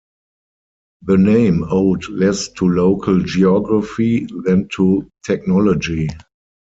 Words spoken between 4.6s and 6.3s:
to technology.